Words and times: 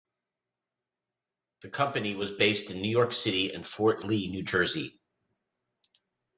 The 1.61 1.69
company 1.69 2.15
was 2.15 2.31
based 2.31 2.71
in 2.71 2.81
New 2.81 2.89
York 2.89 3.13
City 3.13 3.53
and 3.53 3.67
Fort 3.67 4.03
Lee, 4.03 4.31
New 4.31 4.41
Jersey. 4.41 4.99